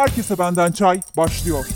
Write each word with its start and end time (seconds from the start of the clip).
Herkese 0.00 0.38
Benden 0.38 0.72
Çay 0.72 1.00
başlıyor. 1.16 1.66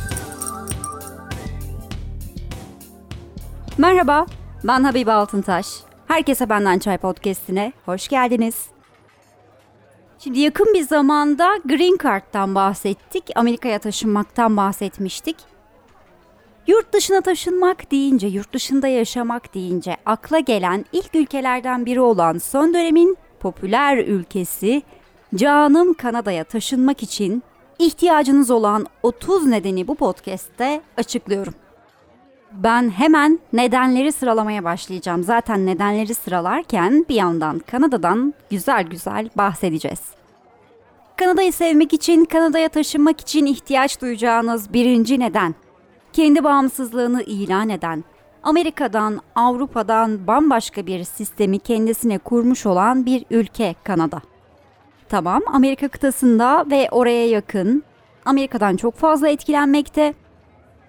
Merhaba, 3.78 4.26
ben 4.64 4.84
Habibe 4.84 5.12
Altıntaş. 5.12 5.66
Herkese 6.08 6.48
Benden 6.48 6.78
Çay 6.78 6.98
podcastine 6.98 7.72
hoş 7.84 8.08
geldiniz. 8.08 8.66
Şimdi 10.18 10.40
yakın 10.40 10.74
bir 10.74 10.82
zamanda 10.82 11.56
Green 11.64 11.98
Card'dan 12.02 12.54
bahsettik, 12.54 13.30
Amerika'ya 13.34 13.78
taşınmaktan 13.78 14.56
bahsetmiştik. 14.56 15.36
Yurt 16.66 16.92
dışına 16.92 17.20
taşınmak 17.20 17.90
deyince, 17.90 18.26
yurt 18.26 18.52
dışında 18.52 18.88
yaşamak 18.88 19.54
deyince 19.54 19.96
akla 20.06 20.38
gelen 20.38 20.84
ilk 20.92 21.14
ülkelerden 21.14 21.86
biri 21.86 22.00
olan 22.00 22.38
son 22.38 22.74
dönemin 22.74 23.16
popüler 23.40 23.98
ülkesi 23.98 24.82
Canım 25.34 25.94
Kanada'ya 25.94 26.44
taşınmak 26.44 27.02
için 27.02 27.42
ihtiyacınız 27.78 28.50
olan 28.50 28.86
30 29.02 29.46
nedeni 29.46 29.88
bu 29.88 29.94
podcast'te 29.94 30.80
açıklıyorum. 30.96 31.54
Ben 32.52 32.90
hemen 32.90 33.38
nedenleri 33.52 34.12
sıralamaya 34.12 34.64
başlayacağım. 34.64 35.22
Zaten 35.22 35.66
nedenleri 35.66 36.14
sıralarken 36.14 37.06
bir 37.08 37.14
yandan 37.14 37.58
Kanada'dan 37.58 38.34
güzel 38.50 38.82
güzel 38.84 39.30
bahsedeceğiz. 39.36 40.00
Kanada'yı 41.16 41.52
sevmek 41.52 41.92
için, 41.92 42.24
Kanada'ya 42.24 42.68
taşınmak 42.68 43.20
için 43.20 43.46
ihtiyaç 43.46 44.00
duyacağınız 44.00 44.72
birinci 44.72 45.20
neden. 45.20 45.54
Kendi 46.12 46.44
bağımsızlığını 46.44 47.22
ilan 47.22 47.68
eden, 47.68 48.04
Amerika'dan, 48.42 49.20
Avrupa'dan 49.34 50.26
bambaşka 50.26 50.86
bir 50.86 51.04
sistemi 51.04 51.58
kendisine 51.58 52.18
kurmuş 52.18 52.66
olan 52.66 53.06
bir 53.06 53.24
ülke 53.30 53.74
Kanada. 53.84 54.33
Tamam, 55.14 55.42
Amerika 55.46 55.88
kıtasında 55.88 56.64
ve 56.70 56.88
oraya 56.90 57.28
yakın, 57.28 57.82
Amerika'dan 58.24 58.76
çok 58.76 58.94
fazla 58.94 59.28
etkilenmekte 59.28 60.14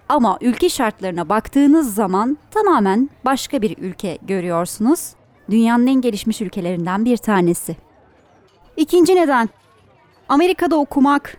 ama 0.08 0.38
ülke 0.40 0.68
şartlarına 0.68 1.28
baktığınız 1.28 1.94
zaman 1.94 2.38
tamamen 2.50 3.10
başka 3.24 3.62
bir 3.62 3.78
ülke 3.78 4.18
görüyorsunuz. 4.22 5.12
Dünyanın 5.50 5.86
en 5.86 6.00
gelişmiş 6.00 6.40
ülkelerinden 6.40 7.04
bir 7.04 7.16
tanesi. 7.16 7.76
İkinci 8.76 9.16
neden, 9.16 9.48
Amerika'da 10.28 10.76
okumak, 10.76 11.38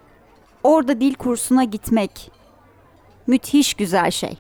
orada 0.64 1.02
dil 1.02 1.14
kursuna 1.14 1.64
gitmek 1.64 2.32
müthiş 3.28 3.74
güzel 3.74 4.12
şey. 4.12 4.38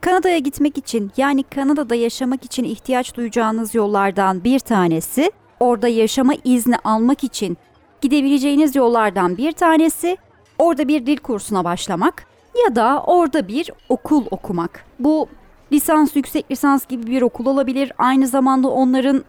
Kanada'ya 0.00 0.38
gitmek 0.38 0.78
için 0.78 1.12
yani 1.16 1.42
Kanada'da 1.42 1.94
yaşamak 1.94 2.44
için 2.44 2.64
ihtiyaç 2.64 3.16
duyacağınız 3.16 3.74
yollardan 3.74 4.44
bir 4.44 4.58
tanesi, 4.58 5.32
orada 5.60 5.88
yaşama 5.88 6.32
izni 6.44 6.76
almak 6.84 7.24
için 7.24 7.58
gidebileceğiniz 8.00 8.76
yollardan 8.76 9.36
bir 9.36 9.52
tanesi 9.52 10.16
orada 10.58 10.88
bir 10.88 11.06
dil 11.06 11.16
kursuna 11.16 11.64
başlamak 11.64 12.26
ya 12.66 12.76
da 12.76 13.02
orada 13.06 13.48
bir 13.48 13.70
okul 13.88 14.24
okumak. 14.30 14.84
Bu 14.98 15.28
lisans, 15.72 16.16
yüksek 16.16 16.50
lisans 16.50 16.86
gibi 16.86 17.06
bir 17.06 17.22
okul 17.22 17.46
olabilir. 17.46 17.92
Aynı 17.98 18.26
zamanda 18.26 18.68
onların 18.68 19.24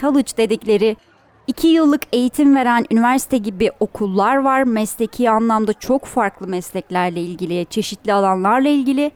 college 0.00 0.36
dedikleri 0.36 0.96
iki 1.46 1.68
yıllık 1.68 2.02
eğitim 2.12 2.56
veren 2.56 2.84
üniversite 2.90 3.38
gibi 3.38 3.70
okullar 3.80 4.36
var. 4.36 4.62
Mesleki 4.62 5.30
anlamda 5.30 5.72
çok 5.72 6.04
farklı 6.04 6.46
mesleklerle 6.46 7.20
ilgili, 7.20 7.66
çeşitli 7.70 8.12
alanlarla 8.12 8.68
ilgili. 8.68 9.10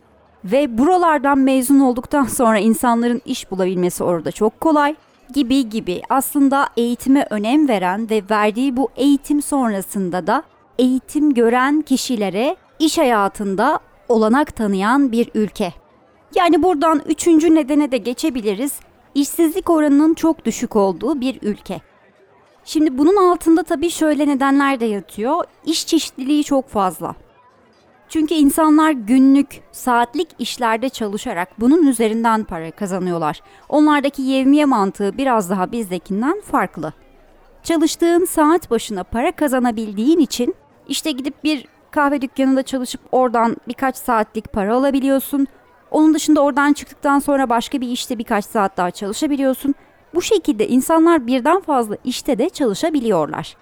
Ve 0.45 0.79
buralardan 0.79 1.39
mezun 1.39 1.81
olduktan 1.81 2.25
sonra 2.39 2.59
insanların 2.59 3.23
iş 3.25 3.51
bulabilmesi 3.51 4.05
orada 4.05 4.33
çok 4.33 4.61
kolay 4.61 4.97
gibi 5.35 5.69
gibi 5.69 6.03
aslında 6.09 6.69
eğitime 6.77 7.27
önem 7.31 7.69
veren 7.69 8.11
ve 8.11 8.23
verdiği 8.31 8.77
bu 8.77 8.89
eğitim 8.97 9.43
sonrasında 9.43 10.27
da 10.27 10.43
eğitim 10.79 11.35
gören 11.35 11.83
kişilere 11.83 12.57
iş 12.79 12.99
hayatında 12.99 13.81
olanak 14.09 14.57
tanıyan 14.57 15.13
bir 15.13 15.31
ülke. 15.35 15.73
Yani 16.35 16.63
buradan 16.63 17.03
üçüncü 17.07 17.55
nedene 17.55 17.91
de 17.91 17.97
geçebiliriz. 17.97 18.73
İşsizlik 19.15 19.71
oranının 19.71 20.15
çok 20.15 20.45
düşük 20.45 20.77
olduğu 20.77 21.21
bir 21.21 21.39
ülke. 21.43 21.81
Şimdi 22.65 22.99
bunun 22.99 23.31
altında 23.31 23.63
tabii 23.63 23.91
şöyle 23.91 24.29
nedenler 24.29 24.81
de 24.81 24.85
yatıyor. 24.85 25.45
İş 25.65 25.87
çeşitliliği 25.87 26.45
çok 26.45 26.69
fazla. 26.69 27.15
Çünkü 28.09 28.35
insanlar 28.35 28.91
günlük, 28.91 29.63
saatlik 29.73 30.29
işlerde 30.39 30.89
çalışarak 30.89 31.61
bunun 31.61 31.87
üzerinden 31.87 32.45
para 32.45 32.71
kazanıyorlar. 32.71 33.41
Onlardaki 33.69 34.23
yevmiye 34.23 34.65
mantığı 34.65 35.19
biraz 35.19 35.51
daha 35.51 35.73
bizdekinden 35.73 36.41
farklı. 36.41 36.93
Çalıştığın 37.63 38.25
saat 38.25 38.71
başına 38.71 39.05
para 39.05 39.33
kazanabildiğin 39.33 40.19
için 40.19 40.55
işte 40.89 41.11
gidip 41.11 41.45
bir 41.45 41.67
kahve 41.91 42.21
dükkanında 42.21 42.63
çalışıp 42.63 43.01
oradan 43.13 43.57
birkaç 43.69 43.97
saatlik 43.97 44.53
para 44.53 44.75
alabiliyorsun. 44.75 45.47
Onun 45.91 46.15
dışında 46.15 46.41
oradan 46.41 46.73
çıktıktan 46.73 47.19
sonra 47.19 47.49
başka 47.49 47.81
bir 47.81 47.89
işte 47.89 48.19
birkaç 48.19 48.45
saat 48.45 48.77
daha 48.77 48.91
çalışabiliyorsun. 48.91 49.75
Bu 50.15 50.23
şekilde 50.23 50.69
insanlar 50.69 51.27
birden 51.27 51.61
fazla 51.61 51.97
işte 52.05 52.39
de 52.39 52.49
çalışabiliyorlar. 52.49 53.57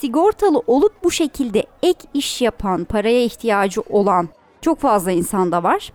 Sigortalı 0.00 0.62
olup 0.66 1.04
bu 1.04 1.10
şekilde 1.10 1.66
ek 1.82 1.98
iş 2.14 2.42
yapan, 2.42 2.84
paraya 2.84 3.24
ihtiyacı 3.24 3.80
olan 3.80 4.28
çok 4.60 4.78
fazla 4.78 5.10
insanda 5.10 5.62
var. 5.62 5.92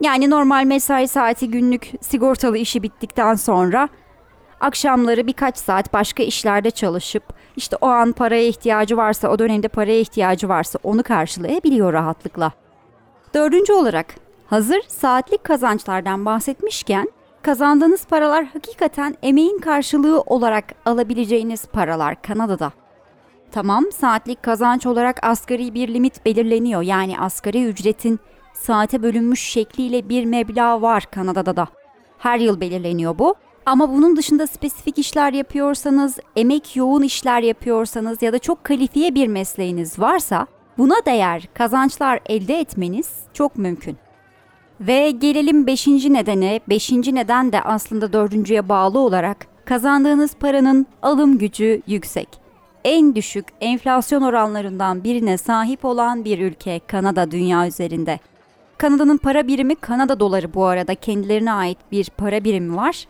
Yani 0.00 0.30
normal 0.30 0.64
mesai 0.64 1.08
saati 1.08 1.50
günlük 1.50 1.92
sigortalı 2.00 2.58
işi 2.58 2.82
bittikten 2.82 3.34
sonra 3.34 3.88
akşamları 4.60 5.26
birkaç 5.26 5.58
saat 5.58 5.92
başka 5.92 6.22
işlerde 6.22 6.70
çalışıp 6.70 7.22
işte 7.56 7.76
o 7.80 7.86
an 7.86 8.12
paraya 8.12 8.46
ihtiyacı 8.46 8.96
varsa, 8.96 9.28
o 9.28 9.38
dönemde 9.38 9.68
paraya 9.68 10.00
ihtiyacı 10.00 10.48
varsa 10.48 10.78
onu 10.82 11.02
karşılayabiliyor 11.02 11.92
rahatlıkla. 11.92 12.52
Dördüncü 13.34 13.72
olarak 13.72 14.14
hazır 14.46 14.80
saatlik 14.88 15.44
kazançlardan 15.44 16.24
bahsetmişken 16.24 17.10
kazandığınız 17.42 18.04
paralar 18.06 18.44
hakikaten 18.44 19.16
emeğin 19.22 19.58
karşılığı 19.58 20.20
olarak 20.20 20.64
alabileceğiniz 20.84 21.66
paralar 21.66 22.22
Kanada'da. 22.22 22.81
Tamam 23.52 23.84
saatlik 23.92 24.42
kazanç 24.42 24.86
olarak 24.86 25.24
asgari 25.24 25.74
bir 25.74 25.94
limit 25.94 26.24
belirleniyor. 26.26 26.82
Yani 26.82 27.18
asgari 27.18 27.64
ücretin 27.64 28.20
saate 28.54 29.02
bölünmüş 29.02 29.40
şekliyle 29.40 30.08
bir 30.08 30.24
meblağ 30.24 30.82
var 30.82 31.06
Kanada'da 31.10 31.56
da. 31.56 31.68
Her 32.18 32.38
yıl 32.38 32.60
belirleniyor 32.60 33.18
bu. 33.18 33.34
Ama 33.66 33.92
bunun 33.92 34.16
dışında 34.16 34.46
spesifik 34.46 34.98
işler 34.98 35.32
yapıyorsanız, 35.32 36.18
emek 36.36 36.76
yoğun 36.76 37.02
işler 37.02 37.42
yapıyorsanız 37.42 38.22
ya 38.22 38.32
da 38.32 38.38
çok 38.38 38.64
kalifiye 38.64 39.14
bir 39.14 39.26
mesleğiniz 39.26 39.98
varsa 39.98 40.46
buna 40.78 40.94
değer 41.06 41.48
kazançlar 41.54 42.20
elde 42.26 42.60
etmeniz 42.60 43.10
çok 43.34 43.56
mümkün. 43.56 43.96
Ve 44.80 45.10
gelelim 45.10 45.66
beşinci 45.66 46.12
nedene. 46.12 46.60
Beşinci 46.68 47.14
neden 47.14 47.52
de 47.52 47.62
aslında 47.62 48.12
dördüncüye 48.12 48.68
bağlı 48.68 48.98
olarak 48.98 49.46
kazandığınız 49.64 50.34
paranın 50.34 50.86
alım 51.02 51.38
gücü 51.38 51.82
yüksek. 51.86 52.41
En 52.84 53.14
düşük 53.14 53.46
enflasyon 53.60 54.22
oranlarından 54.22 55.04
birine 55.04 55.38
sahip 55.38 55.84
olan 55.84 56.24
bir 56.24 56.38
ülke 56.38 56.80
Kanada 56.86 57.30
dünya 57.30 57.66
üzerinde. 57.66 58.20
Kanada'nın 58.78 59.16
para 59.16 59.46
birimi 59.46 59.74
Kanada 59.74 60.20
doları 60.20 60.54
bu 60.54 60.64
arada 60.64 60.94
kendilerine 60.94 61.52
ait 61.52 61.78
bir 61.92 62.10
para 62.10 62.44
birimi 62.44 62.76
var 62.76 63.06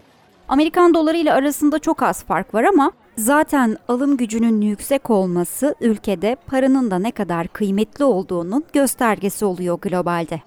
Amerikan 0.53 0.95
doları 0.95 1.17
ile 1.17 1.33
arasında 1.33 1.79
çok 1.79 2.03
az 2.03 2.25
fark 2.25 2.55
var 2.55 2.65
ama 2.65 2.93
zaten 3.19 3.77
alım 3.89 4.17
gücünün 4.17 4.61
yüksek 4.61 5.11
olması 5.11 5.75
ülkede 5.81 6.37
paranın 6.47 6.91
da 6.91 6.99
ne 6.99 7.11
kadar 7.11 7.49
kıymetli 7.49 8.05
olduğunun 8.05 8.65
göstergesi 8.73 9.45
oluyor 9.45 9.79
globalde. 9.81 10.41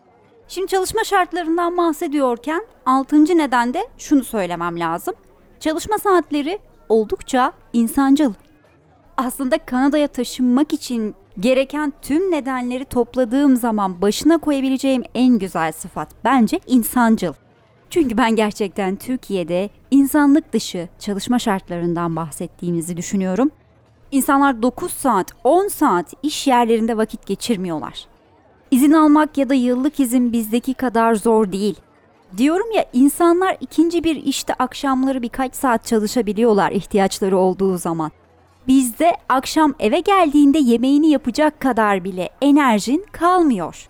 Şimdi 0.47 0.67
çalışma 0.67 1.03
şartlarından 1.03 1.77
bahsediyorken 1.77 2.65
altıncı 2.85 3.37
neden 3.37 3.73
de 3.73 3.87
şunu 3.97 4.23
söylemem 4.23 4.79
lazım. 4.79 5.13
Çalışma 5.59 5.97
saatleri 5.97 6.59
oldukça 6.89 7.51
insancıl. 7.73 8.33
Aslında 9.17 9.57
Kanada'ya 9.57 10.07
taşınmak 10.07 10.73
için 10.73 11.15
gereken 11.39 11.93
tüm 12.01 12.31
nedenleri 12.31 12.85
topladığım 12.85 13.55
zaman 13.55 14.01
başına 14.01 14.37
koyabileceğim 14.37 15.03
en 15.15 15.39
güzel 15.39 15.71
sıfat 15.71 16.09
bence 16.23 16.59
insancıl. 16.67 17.33
Çünkü 17.89 18.17
ben 18.17 18.35
gerçekten 18.35 18.95
Türkiye'de 18.95 19.69
insanlık 19.91 20.53
dışı 20.53 20.89
çalışma 20.99 21.39
şartlarından 21.39 22.15
bahsettiğimizi 22.15 22.97
düşünüyorum. 22.97 23.51
İnsanlar 24.11 24.61
9 24.61 24.91
saat, 24.93 25.31
10 25.43 25.67
saat 25.67 26.13
iş 26.23 26.47
yerlerinde 26.47 26.97
vakit 26.97 27.25
geçirmiyorlar. 27.25 28.05
İzin 28.71 28.93
almak 28.93 29.37
ya 29.37 29.49
da 29.49 29.53
yıllık 29.53 29.99
izin 29.99 30.33
bizdeki 30.33 30.73
kadar 30.73 31.15
zor 31.15 31.51
değil. 31.51 31.75
Diyorum 32.37 32.71
ya 32.71 32.85
insanlar 32.93 33.57
ikinci 33.61 34.03
bir 34.03 34.15
işte 34.15 34.53
akşamları 34.53 35.21
birkaç 35.21 35.55
saat 35.55 35.85
çalışabiliyorlar 35.85 36.71
ihtiyaçları 36.71 37.37
olduğu 37.37 37.77
zaman. 37.77 38.11
Bizde 38.67 39.17
akşam 39.29 39.73
eve 39.79 39.99
geldiğinde 39.99 40.57
yemeğini 40.57 41.09
yapacak 41.09 41.59
kadar 41.59 42.03
bile 42.03 42.29
enerjin 42.41 43.05
kalmıyor 43.11 43.89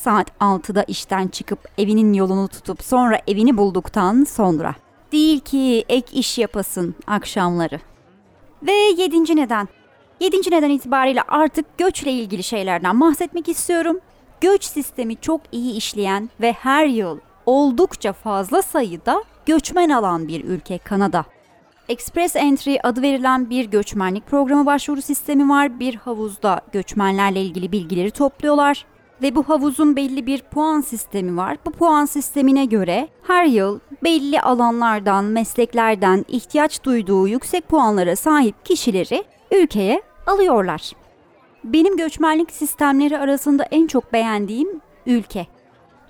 saat 0.00 0.30
6'da 0.40 0.82
işten 0.82 1.28
çıkıp 1.28 1.58
evinin 1.78 2.12
yolunu 2.12 2.48
tutup 2.48 2.82
sonra 2.82 3.20
evini 3.26 3.56
bulduktan 3.56 4.24
sonra. 4.24 4.74
Değil 5.12 5.40
ki 5.40 5.84
ek 5.88 6.18
iş 6.18 6.38
yapasın 6.38 6.94
akşamları. 7.06 7.80
Ve 8.62 8.72
yedinci 8.72 9.36
neden. 9.36 9.68
Yedinci 10.20 10.50
neden 10.50 10.70
itibariyle 10.70 11.22
artık 11.22 11.78
göçle 11.78 12.12
ilgili 12.12 12.42
şeylerden 12.42 13.00
bahsetmek 13.00 13.48
istiyorum. 13.48 14.00
Göç 14.40 14.64
sistemi 14.64 15.16
çok 15.16 15.40
iyi 15.52 15.74
işleyen 15.74 16.30
ve 16.40 16.52
her 16.52 16.86
yıl 16.86 17.18
oldukça 17.46 18.12
fazla 18.12 18.62
sayıda 18.62 19.24
göçmen 19.46 19.88
alan 19.90 20.28
bir 20.28 20.44
ülke 20.44 20.78
Kanada. 20.78 21.24
Express 21.90 22.36
Entry 22.36 22.78
adı 22.82 23.02
verilen 23.02 23.50
bir 23.50 23.64
göçmenlik 23.64 24.26
programı 24.26 24.66
başvuru 24.66 25.02
sistemi 25.02 25.48
var. 25.48 25.80
Bir 25.80 25.94
havuzda 25.94 26.60
göçmenlerle 26.72 27.42
ilgili 27.42 27.72
bilgileri 27.72 28.10
topluyorlar 28.10 28.86
ve 29.22 29.34
bu 29.34 29.42
havuzun 29.42 29.96
belli 29.96 30.26
bir 30.26 30.42
puan 30.42 30.80
sistemi 30.80 31.36
var. 31.36 31.56
Bu 31.66 31.70
puan 31.70 32.04
sistemine 32.04 32.64
göre 32.64 33.08
her 33.22 33.44
yıl 33.44 33.80
belli 34.04 34.40
alanlardan, 34.40 35.24
mesleklerden 35.24 36.24
ihtiyaç 36.28 36.84
duyduğu 36.84 37.28
yüksek 37.28 37.68
puanlara 37.68 38.16
sahip 38.16 38.64
kişileri 38.64 39.24
ülkeye 39.50 40.02
alıyorlar. 40.26 40.92
Benim 41.64 41.96
göçmenlik 41.96 42.50
sistemleri 42.50 43.18
arasında 43.18 43.64
en 43.70 43.86
çok 43.86 44.12
beğendiğim 44.12 44.80
ülke. 45.06 45.46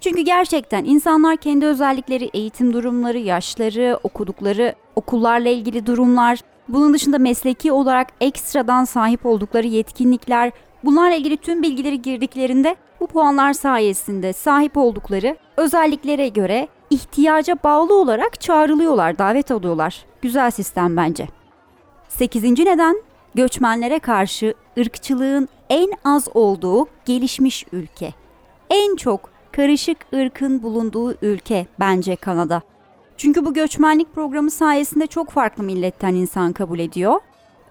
Çünkü 0.00 0.20
gerçekten 0.20 0.84
insanlar 0.84 1.36
kendi 1.36 1.66
özellikleri, 1.66 2.30
eğitim 2.34 2.72
durumları, 2.72 3.18
yaşları, 3.18 3.98
okudukları 4.02 4.74
okullarla 5.00 5.48
ilgili 5.48 5.86
durumlar, 5.86 6.38
bunun 6.68 6.94
dışında 6.94 7.18
mesleki 7.18 7.72
olarak 7.72 8.08
ekstradan 8.20 8.84
sahip 8.84 9.26
oldukları 9.26 9.66
yetkinlikler, 9.66 10.52
bunlarla 10.84 11.14
ilgili 11.14 11.36
tüm 11.36 11.62
bilgileri 11.62 12.02
girdiklerinde 12.02 12.76
bu 13.00 13.06
puanlar 13.06 13.52
sayesinde 13.52 14.32
sahip 14.32 14.76
oldukları 14.76 15.36
özelliklere 15.56 16.28
göre 16.28 16.68
ihtiyaca 16.90 17.56
bağlı 17.64 18.00
olarak 18.00 18.40
çağrılıyorlar, 18.40 19.18
davet 19.18 19.50
alıyorlar. 19.50 20.04
Güzel 20.22 20.50
sistem 20.50 20.96
bence. 20.96 21.28
Sekizinci 22.08 22.64
neden 22.64 22.96
göçmenlere 23.34 23.98
karşı 23.98 24.54
ırkçılığın 24.78 25.48
en 25.70 25.92
az 26.04 26.28
olduğu 26.34 26.86
gelişmiş 27.04 27.66
ülke. 27.72 28.14
En 28.70 28.96
çok 28.96 29.30
karışık 29.52 29.98
ırkın 30.14 30.62
bulunduğu 30.62 31.14
ülke 31.22 31.66
bence 31.80 32.16
Kanada. 32.16 32.62
Çünkü 33.20 33.44
bu 33.44 33.54
göçmenlik 33.54 34.14
programı 34.14 34.50
sayesinde 34.50 35.06
çok 35.06 35.30
farklı 35.30 35.64
milletten 35.64 36.14
insan 36.14 36.52
kabul 36.52 36.78
ediyor. 36.78 37.20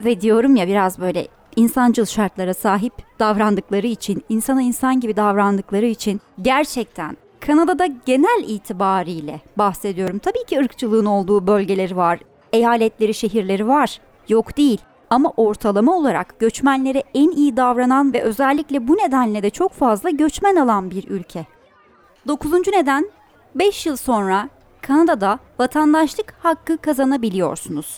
Ve 0.05 0.21
diyorum 0.21 0.55
ya 0.55 0.67
biraz 0.67 0.99
böyle 0.99 1.27
insancıl 1.55 2.05
şartlara 2.05 2.53
sahip 2.53 2.93
davrandıkları 3.19 3.87
için, 3.87 4.23
insana 4.29 4.61
insan 4.61 4.99
gibi 4.99 5.15
davrandıkları 5.15 5.85
için 5.85 6.21
gerçekten 6.41 7.17
Kanada'da 7.39 7.85
genel 7.85 8.43
itibariyle 8.47 9.41
bahsediyorum. 9.57 10.19
Tabii 10.19 10.45
ki 10.45 10.59
ırkçılığın 10.59 11.05
olduğu 11.05 11.47
bölgeleri 11.47 11.95
var, 11.95 12.19
eyaletleri, 12.53 13.13
şehirleri 13.13 13.67
var. 13.67 13.99
Yok 14.27 14.57
değil. 14.57 14.81
Ama 15.09 15.33
ortalama 15.37 15.97
olarak 15.97 16.39
göçmenlere 16.39 17.03
en 17.13 17.31
iyi 17.31 17.57
davranan 17.57 18.13
ve 18.13 18.21
özellikle 18.21 18.87
bu 18.87 18.97
nedenle 18.97 19.43
de 19.43 19.49
çok 19.49 19.73
fazla 19.73 20.09
göçmen 20.09 20.55
alan 20.55 20.91
bir 20.91 21.07
ülke. 21.07 21.45
Dokuzuncu 22.27 22.71
neden 22.71 23.11
5 23.55 23.85
yıl 23.85 23.95
sonra 23.95 24.49
Kanada'da 24.81 25.39
vatandaşlık 25.59 26.33
hakkı 26.39 26.77
kazanabiliyorsunuz. 26.77 27.97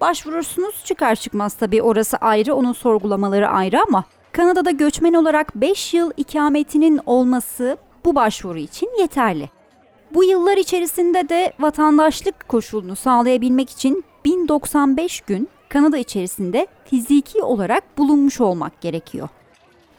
Başvurursunuz 0.00 0.84
çıkar 0.84 1.14
çıkmaz 1.14 1.54
tabii 1.54 1.82
orası 1.82 2.16
ayrı 2.16 2.54
onun 2.54 2.72
sorgulamaları 2.72 3.48
ayrı 3.48 3.82
ama 3.88 4.04
Kanada'da 4.32 4.70
göçmen 4.70 5.14
olarak 5.14 5.54
5 5.54 5.94
yıl 5.94 6.10
ikametinin 6.16 7.00
olması 7.06 7.76
bu 8.04 8.14
başvuru 8.14 8.58
için 8.58 8.90
yeterli. 9.00 9.50
Bu 10.14 10.24
yıllar 10.24 10.56
içerisinde 10.56 11.28
de 11.28 11.52
vatandaşlık 11.58 12.48
koşulunu 12.48 12.96
sağlayabilmek 12.96 13.70
için 13.70 14.04
1095 14.24 15.20
gün 15.20 15.48
Kanada 15.68 15.98
içerisinde 15.98 16.66
fiziki 16.84 17.42
olarak 17.42 17.98
bulunmuş 17.98 18.40
olmak 18.40 18.80
gerekiyor. 18.80 19.28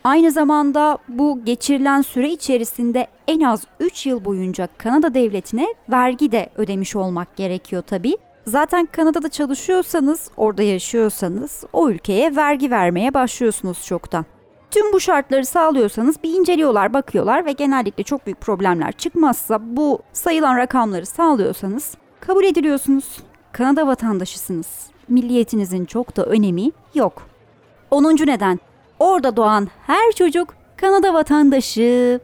Aynı 0.07 0.31
zamanda 0.31 0.97
bu 1.07 1.45
geçirilen 1.45 2.01
süre 2.01 2.29
içerisinde 2.29 3.07
en 3.27 3.41
az 3.41 3.63
3 3.79 4.05
yıl 4.05 4.25
boyunca 4.25 4.67
Kanada 4.77 5.13
devletine 5.13 5.67
vergi 5.89 6.31
de 6.31 6.49
ödemiş 6.55 6.95
olmak 6.95 7.35
gerekiyor 7.35 7.83
tabii. 7.87 8.17
Zaten 8.45 8.85
Kanada'da 8.85 9.29
çalışıyorsanız, 9.29 10.31
orada 10.37 10.63
yaşıyorsanız 10.63 11.63
o 11.73 11.89
ülkeye 11.89 12.35
vergi 12.35 12.71
vermeye 12.71 13.13
başlıyorsunuz 13.13 13.85
çoktan. 13.85 14.25
Tüm 14.71 14.93
bu 14.93 14.99
şartları 14.99 15.45
sağlıyorsanız 15.45 16.23
bir 16.23 16.33
inceliyorlar, 16.33 16.93
bakıyorlar 16.93 17.45
ve 17.45 17.51
genellikle 17.51 18.03
çok 18.03 18.25
büyük 18.25 18.41
problemler 18.41 18.91
çıkmazsa 18.91 19.59
bu 19.77 19.99
sayılan 20.13 20.57
rakamları 20.57 21.05
sağlıyorsanız 21.05 21.97
kabul 22.19 22.43
ediliyorsunuz. 22.43 23.17
Kanada 23.51 23.87
vatandaşısınız. 23.87 24.67
Milliyetinizin 25.07 25.85
çok 25.85 26.17
da 26.17 26.25
önemi 26.25 26.71
yok. 26.93 27.27
10. 27.91 28.03
neden 28.03 28.59
Orada 28.99 29.35
doğan 29.35 29.67
her 29.87 30.11
çocuk 30.11 30.53
Kanada 30.77 31.13
vatandaşı. 31.13 32.19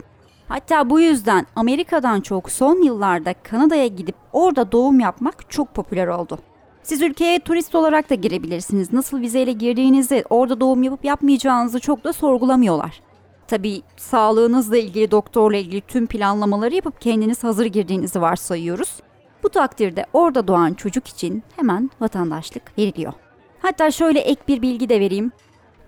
Hatta 0.48 0.90
bu 0.90 1.00
yüzden 1.00 1.46
Amerika'dan 1.56 2.22
çok 2.22 2.52
son 2.52 2.84
yıllarda 2.84 3.34
Kanada'ya 3.34 3.88
gidip 3.88 4.16
orada 4.34 4.72
doğum 4.72 5.00
yapmak 5.00 5.50
çok 5.50 5.74
popüler 5.74 6.08
oldu. 6.08 6.40
Siz 6.84 7.02
ülkeye 7.02 7.40
turist 7.40 7.76
olarak 7.76 8.10
da 8.10 8.16
girebilirsiniz. 8.16 8.94
Nasıl 8.94 9.22
vizeyle 9.22 9.52
girdiğinizi, 9.52 10.24
orada 10.30 10.60
doğum 10.60 10.84
yapıp 10.84 11.06
yapmayacağınızı 11.06 11.80
çok 11.80 12.04
da 12.04 12.14
sorgulamıyorlar. 12.14 13.02
Tabii 13.48 13.82
sağlığınızla 13.98 14.78
ilgili, 14.78 15.12
doktorla 15.12 15.58
ilgili 15.58 15.82
tüm 15.82 16.08
planlamaları 16.08 16.76
yapıp 16.76 17.02
kendiniz 17.02 17.44
hazır 17.44 17.66
girdiğinizi 17.66 18.22
varsayıyoruz. 18.22 18.96
Bu 19.44 19.50
takdirde 19.50 20.06
orada 20.14 20.48
doğan 20.48 20.74
çocuk 20.74 21.08
için 21.08 21.44
hemen 21.56 21.90
vatandaşlık 22.02 22.78
veriliyor. 22.78 23.14
Hatta 23.62 23.92
şöyle 23.92 24.20
ek 24.20 24.42
bir 24.48 24.62
bilgi 24.62 24.90
de 24.90 25.00
vereyim. 25.00 25.32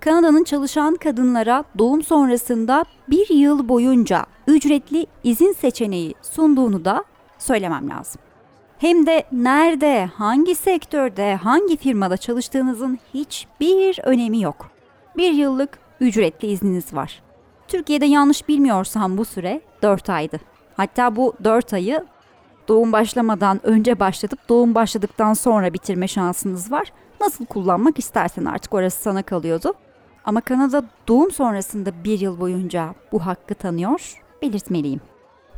Kanada'nın 0.06 0.44
çalışan 0.44 0.96
kadınlara 0.96 1.64
doğum 1.78 2.04
sonrasında 2.04 2.86
bir 3.10 3.30
yıl 3.30 3.70
boyunca 3.70 4.26
ücretli 4.48 5.06
izin 5.24 5.54
seçeneği 5.54 6.14
sunduğunu 6.22 6.86
da 6.86 7.04
söylemem 7.38 7.90
lazım. 7.90 8.22
Hem 8.78 9.06
de 9.06 9.24
nerede, 9.32 10.06
hangi 10.06 10.56
sektörde, 10.56 11.36
hangi 11.36 11.78
firmada 11.78 12.18
çalıştığınızın 12.18 13.00
hiçbir 13.14 14.00
önemi 14.04 14.42
yok. 14.42 14.70
Bir 15.18 15.32
yıllık 15.32 15.80
ücretli 16.00 16.48
izniniz 16.48 16.94
var. 16.94 17.22
Türkiye'de 17.68 18.06
yanlış 18.06 18.48
bilmiyorsam 18.48 19.18
bu 19.18 19.26
süre 19.26 19.62
4 19.82 20.10
aydı. 20.10 20.40
Hatta 20.78 21.16
bu 21.16 21.34
4 21.44 21.74
ayı 21.74 22.06
doğum 22.68 22.92
başlamadan 22.92 23.60
önce 23.64 24.00
başlatıp 24.00 24.50
doğum 24.50 24.76
başladıktan 24.76 25.34
sonra 25.34 25.74
bitirme 25.74 26.08
şansınız 26.08 26.72
var. 26.72 26.92
Nasıl 27.22 27.46
kullanmak 27.46 28.00
istersen 28.00 28.46
artık 28.46 28.74
orası 28.74 29.02
sana 29.02 29.24
kalıyordu. 29.24 29.74
Ama 30.26 30.42
Kanada 30.42 30.84
doğum 31.08 31.32
sonrasında 31.32 32.04
bir 32.04 32.20
yıl 32.20 32.40
boyunca 32.40 32.96
bu 33.12 33.26
hakkı 33.26 33.56
tanıyor, 33.56 34.22
belirtmeliyim. 34.42 35.02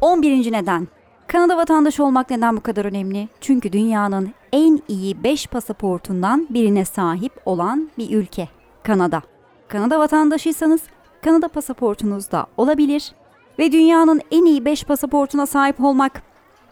11. 0.02 0.52
neden. 0.52 0.88
Kanada 1.28 1.58
vatandaşı 1.58 2.04
olmak 2.04 2.30
neden 2.30 2.58
bu 2.58 2.62
kadar 2.62 2.86
önemli? 2.86 3.30
Çünkü 3.42 3.74
dünyanın 3.74 4.34
en 4.54 4.80
iyi 4.88 5.24
5 5.24 5.48
pasaportundan 5.48 6.48
birine 6.50 6.86
sahip 6.86 7.34
olan 7.46 7.90
bir 7.98 8.18
ülke. 8.18 8.50
Kanada. 8.84 9.22
Kanada 9.68 10.00
vatandaşıysanız 10.00 10.82
Kanada 11.24 11.48
pasaportunuz 11.48 12.32
da 12.32 12.48
olabilir. 12.58 13.12
Ve 13.60 13.72
dünyanın 13.72 14.22
en 14.32 14.46
iyi 14.46 14.66
5 14.66 14.84
pasaportuna 14.84 15.46
sahip 15.46 15.84
olmak 15.84 16.22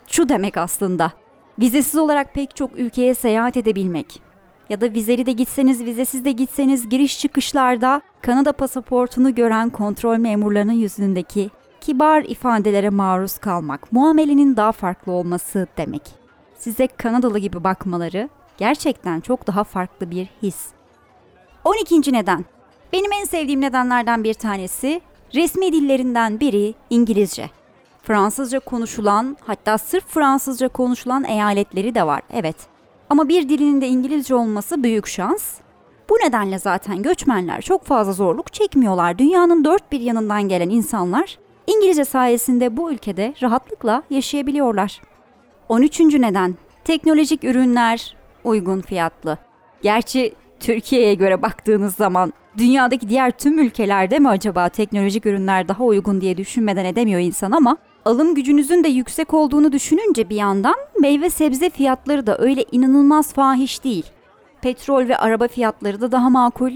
şu 0.07 0.29
demek 0.29 0.57
aslında. 0.57 1.11
Vizesiz 1.59 1.95
olarak 1.95 2.33
pek 2.33 2.55
çok 2.55 2.79
ülkeye 2.79 3.15
seyahat 3.15 3.57
edebilmek 3.57 4.21
ya 4.69 4.81
da 4.81 4.93
vizeli 4.93 5.25
de 5.25 5.31
gitseniz, 5.31 5.85
vizesiz 5.85 6.25
de 6.25 6.31
gitseniz 6.31 6.89
giriş 6.89 7.19
çıkışlarda 7.19 8.01
Kanada 8.21 8.51
pasaportunu 8.51 9.35
gören 9.35 9.69
kontrol 9.69 10.17
memurlarının 10.17 10.73
yüzündeki 10.73 11.49
kibar 11.81 12.23
ifadelere 12.23 12.89
maruz 12.89 13.37
kalmak, 13.37 13.91
muamelenin 13.91 14.55
daha 14.55 14.71
farklı 14.71 15.11
olması 15.11 15.67
demek. 15.77 16.01
Size 16.57 16.87
Kanadalı 16.87 17.39
gibi 17.39 17.63
bakmaları 17.63 18.29
gerçekten 18.57 19.19
çok 19.19 19.47
daha 19.47 19.63
farklı 19.63 20.11
bir 20.11 20.29
his. 20.41 20.65
12. 21.63 22.13
neden. 22.13 22.45
Benim 22.93 23.11
en 23.11 23.25
sevdiğim 23.25 23.61
nedenlerden 23.61 24.23
bir 24.23 24.33
tanesi 24.33 25.01
resmi 25.35 25.73
dillerinden 25.73 26.39
biri 26.39 26.73
İngilizce. 26.89 27.49
Fransızca 28.03 28.59
konuşulan, 28.59 29.37
hatta 29.45 29.77
sırf 29.77 30.05
Fransızca 30.07 30.67
konuşulan 30.67 31.23
eyaletleri 31.23 31.95
de 31.95 32.07
var. 32.07 32.21
Evet. 32.33 32.74
Ama 33.15 33.29
bir 33.29 33.49
dilinin 33.49 33.81
de 33.81 33.87
İngilizce 33.87 34.35
olması 34.35 34.83
büyük 34.83 35.07
şans. 35.07 35.55
Bu 36.09 36.13
nedenle 36.13 36.59
zaten 36.59 37.01
göçmenler 37.01 37.61
çok 37.61 37.85
fazla 37.85 38.13
zorluk 38.13 38.53
çekmiyorlar. 38.53 39.17
Dünyanın 39.17 39.65
dört 39.65 39.91
bir 39.91 39.99
yanından 39.99 40.47
gelen 40.47 40.69
insanlar 40.69 41.39
İngilizce 41.67 42.05
sayesinde 42.05 42.77
bu 42.77 42.91
ülkede 42.91 43.33
rahatlıkla 43.41 44.03
yaşayabiliyorlar. 44.09 45.01
13. 45.69 45.99
neden 45.99 46.55
teknolojik 46.83 47.43
ürünler 47.43 48.15
uygun 48.43 48.81
fiyatlı. 48.81 49.37
Gerçi 49.81 50.33
Türkiye'ye 50.59 51.13
göre 51.13 51.41
baktığınız 51.41 51.95
zaman 51.95 52.33
dünyadaki 52.57 53.09
diğer 53.09 53.31
tüm 53.31 53.59
ülkelerde 53.59 54.19
mi 54.19 54.29
acaba 54.29 54.69
teknolojik 54.69 55.25
ürünler 55.25 55.67
daha 55.67 55.83
uygun 55.83 56.21
diye 56.21 56.37
düşünmeden 56.37 56.85
edemiyor 56.85 57.19
insan 57.19 57.51
ama 57.51 57.77
alım 58.05 58.35
gücünüzün 58.35 58.83
de 58.83 58.87
yüksek 58.87 59.33
olduğunu 59.33 59.71
düşününce 59.71 60.29
bir 60.29 60.35
yandan 60.35 60.75
meyve 60.99 61.29
sebze 61.29 61.69
fiyatları 61.69 62.27
da 62.27 62.37
öyle 62.37 62.65
inanılmaz 62.71 63.33
fahiş 63.33 63.83
değil. 63.83 64.05
Petrol 64.61 65.07
ve 65.07 65.17
araba 65.17 65.47
fiyatları 65.47 66.01
da 66.01 66.11
daha 66.11 66.29
makul. 66.29 66.71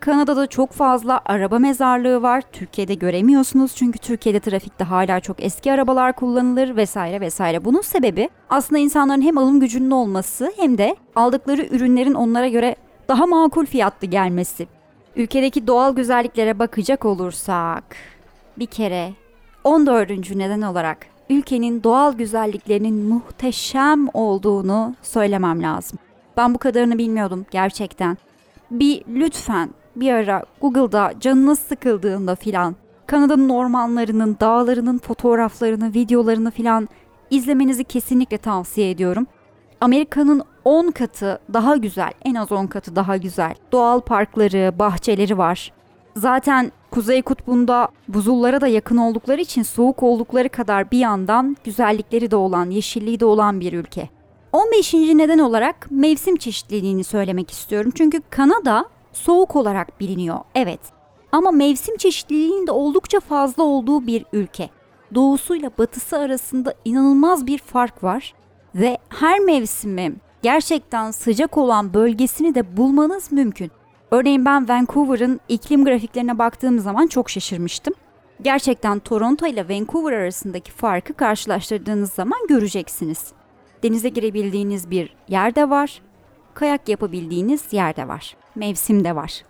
Kanada'da 0.00 0.46
çok 0.46 0.72
fazla 0.72 1.20
araba 1.24 1.58
mezarlığı 1.58 2.22
var. 2.22 2.42
Türkiye'de 2.52 2.94
göremiyorsunuz 2.94 3.72
çünkü 3.76 3.98
Türkiye'de 3.98 4.40
trafikte 4.40 4.84
hala 4.84 5.20
çok 5.20 5.44
eski 5.44 5.72
arabalar 5.72 6.12
kullanılır 6.12 6.76
vesaire 6.76 7.20
vesaire. 7.20 7.64
Bunun 7.64 7.80
sebebi 7.80 8.28
aslında 8.50 8.78
insanların 8.78 9.22
hem 9.22 9.38
alım 9.38 9.60
gücünün 9.60 9.90
olması 9.90 10.52
hem 10.56 10.78
de 10.78 10.96
aldıkları 11.16 11.66
ürünlerin 11.70 12.14
onlara 12.14 12.48
göre 12.48 12.76
daha 13.08 13.26
makul 13.26 13.66
fiyatlı 13.66 14.06
gelmesi. 14.06 14.66
Ülkedeki 15.16 15.66
doğal 15.66 15.94
güzelliklere 15.94 16.58
bakacak 16.58 17.04
olursak 17.04 17.96
bir 18.58 18.66
kere 18.66 19.12
14. 19.64 20.10
neden 20.36 20.62
olarak 20.62 21.06
ülkenin 21.30 21.82
doğal 21.82 22.12
güzelliklerinin 22.12 22.94
muhteşem 22.94 24.08
olduğunu 24.14 24.94
söylemem 25.02 25.62
lazım. 25.62 25.98
Ben 26.36 26.54
bu 26.54 26.58
kadarını 26.58 26.98
bilmiyordum 26.98 27.46
gerçekten. 27.50 28.18
Bir 28.70 29.02
lütfen 29.08 29.70
bir 29.96 30.12
ara 30.12 30.44
Google'da 30.60 31.12
canınız 31.20 31.58
sıkıldığında 31.58 32.34
filan 32.34 32.76
Kanada'nın 33.06 33.48
ormanlarının, 33.48 34.36
dağlarının 34.40 34.98
fotoğraflarını, 34.98 35.94
videolarını 35.94 36.50
filan 36.50 36.88
izlemenizi 37.30 37.84
kesinlikle 37.84 38.38
tavsiye 38.38 38.90
ediyorum. 38.90 39.26
Amerika'nın 39.80 40.42
10 40.64 40.90
katı 40.90 41.40
daha 41.52 41.76
güzel, 41.76 42.12
en 42.24 42.34
az 42.34 42.52
10 42.52 42.66
katı 42.66 42.96
daha 42.96 43.16
güzel. 43.16 43.54
Doğal 43.72 44.00
parkları, 44.00 44.78
bahçeleri 44.78 45.38
var. 45.38 45.72
Zaten 46.16 46.72
Kuzey 46.90 47.22
Kutbu'nda 47.22 47.88
buzullara 48.08 48.60
da 48.60 48.66
yakın 48.66 48.96
oldukları 48.96 49.40
için 49.40 49.62
soğuk 49.62 50.02
oldukları 50.02 50.48
kadar 50.48 50.90
bir 50.90 50.98
yandan 50.98 51.56
güzellikleri 51.64 52.30
de 52.30 52.36
olan, 52.36 52.70
yeşilliği 52.70 53.20
de 53.20 53.24
olan 53.24 53.60
bir 53.60 53.72
ülke. 53.72 54.08
15. 54.52 54.94
neden 54.94 55.38
olarak 55.38 55.86
mevsim 55.90 56.36
çeşitliliğini 56.36 57.04
söylemek 57.04 57.50
istiyorum. 57.50 57.92
Çünkü 57.94 58.20
Kanada 58.30 58.84
soğuk 59.12 59.56
olarak 59.56 60.00
biliniyor. 60.00 60.38
Evet. 60.54 60.80
Ama 61.32 61.50
mevsim 61.50 61.96
çeşitliliğinin 61.96 62.66
de 62.66 62.70
oldukça 62.72 63.20
fazla 63.20 63.62
olduğu 63.62 64.06
bir 64.06 64.24
ülke. 64.32 64.70
Doğusuyla 65.14 65.70
batısı 65.78 66.18
arasında 66.18 66.74
inanılmaz 66.84 67.46
bir 67.46 67.58
fark 67.58 68.04
var 68.04 68.34
ve 68.74 68.98
her 69.08 69.38
mevsimi 69.38 70.12
gerçekten 70.42 71.10
sıcak 71.10 71.58
olan 71.58 71.94
bölgesini 71.94 72.54
de 72.54 72.76
bulmanız 72.76 73.32
mümkün. 73.32 73.70
Örneğin 74.10 74.44
ben 74.44 74.68
Vancouver'ın 74.68 75.40
iklim 75.48 75.84
grafiklerine 75.84 76.38
baktığım 76.38 76.78
zaman 76.78 77.06
çok 77.06 77.30
şaşırmıştım. 77.30 77.94
Gerçekten 78.42 78.98
Toronto 78.98 79.46
ile 79.46 79.68
Vancouver 79.68 80.12
arasındaki 80.12 80.72
farkı 80.72 81.14
karşılaştırdığınız 81.14 82.12
zaman 82.12 82.46
göreceksiniz. 82.48 83.32
Denize 83.82 84.08
girebildiğiniz 84.08 84.90
bir 84.90 85.16
yer 85.28 85.54
de 85.54 85.70
var, 85.70 86.02
kayak 86.54 86.88
yapabildiğiniz 86.88 87.72
yer 87.72 87.96
de 87.96 88.08
var, 88.08 88.36
mevsim 88.54 89.04
de 89.04 89.16
var. 89.16 89.44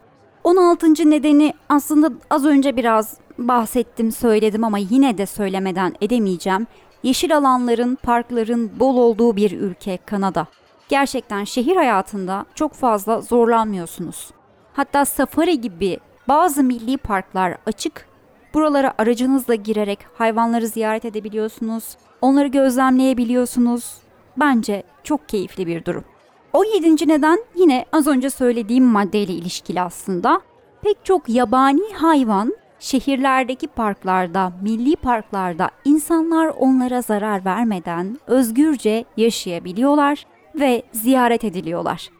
16. 0.44 1.10
nedeni 1.10 1.54
aslında 1.68 2.12
az 2.30 2.44
önce 2.44 2.76
biraz 2.76 3.16
bahsettim, 3.38 4.12
söyledim 4.12 4.64
ama 4.64 4.78
yine 4.78 5.18
de 5.18 5.26
söylemeden 5.26 5.94
edemeyeceğim. 6.00 6.66
Yeşil 7.02 7.36
alanların, 7.36 7.98
parkların 8.02 8.80
bol 8.80 8.96
olduğu 8.96 9.36
bir 9.36 9.52
ülke 9.52 9.98
Kanada. 10.06 10.46
Gerçekten 10.88 11.44
şehir 11.44 11.76
hayatında 11.76 12.44
çok 12.54 12.72
fazla 12.72 13.20
zorlanmıyorsunuz. 13.20 14.30
Hatta 14.72 15.04
safari 15.04 15.60
gibi 15.60 15.98
bazı 16.28 16.62
milli 16.62 16.96
parklar 16.96 17.56
açık. 17.66 18.06
Buralara 18.54 18.94
aracınızla 18.98 19.54
girerek 19.54 19.98
hayvanları 20.14 20.66
ziyaret 20.66 21.04
edebiliyorsunuz. 21.04 21.96
Onları 22.20 22.48
gözlemleyebiliyorsunuz. 22.48 23.94
Bence 24.36 24.82
çok 25.04 25.28
keyifli 25.28 25.66
bir 25.66 25.84
durum. 25.84 26.04
17. 26.52 27.08
neden 27.08 27.38
yine 27.56 27.84
az 27.92 28.06
önce 28.06 28.30
söylediğim 28.30 28.84
maddeyle 28.84 29.32
ilişkili 29.32 29.80
aslında. 29.80 30.40
Pek 30.82 31.04
çok 31.04 31.28
yabani 31.28 31.94
hayvan 31.94 32.54
şehirlerdeki 32.80 33.66
parklarda, 33.66 34.52
milli 34.62 34.96
parklarda 34.96 35.70
insanlar 35.84 36.46
onlara 36.46 37.02
zarar 37.02 37.44
vermeden 37.44 38.18
özgürce 38.26 39.04
yaşayabiliyorlar 39.16 40.26
ve 40.54 40.82
ziyaret 40.92 41.44
ediliyorlar. 41.44 42.10